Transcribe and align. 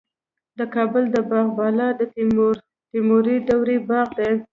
د 0.57 0.59
کابل 0.75 1.03
د 1.15 1.17
باغ 1.29 1.47
بالا 1.57 1.87
د 1.99 2.01
تیموري 2.93 3.37
دورې 3.47 3.77
باغ 3.89 4.07
دی 4.17 4.31